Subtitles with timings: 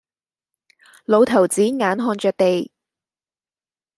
[1.05, 2.71] 老頭子眼看着地，